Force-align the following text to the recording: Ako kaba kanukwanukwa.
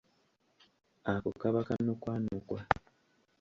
Ako 1.13 1.29
kaba 1.41 1.61
kanukwanukwa. 1.67 2.59